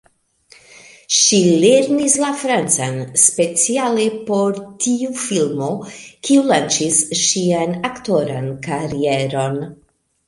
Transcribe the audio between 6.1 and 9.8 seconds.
kiu lanĉis ŝian aktoran karieron.